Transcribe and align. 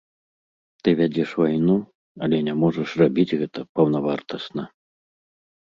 Ты 0.87 0.93
вядзеш 1.01 1.29
вайну, 1.41 1.75
але 2.27 2.37
не 2.47 2.53
можаш 2.63 2.97
рабіць 3.03 3.37
гэта 3.43 3.59
паўнавартасна. 3.77 4.63